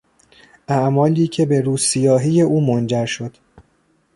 [0.67, 3.37] اعمالی که به روسیاهی او منجر شد.